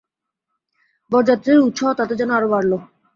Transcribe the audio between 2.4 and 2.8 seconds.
বাড়ল।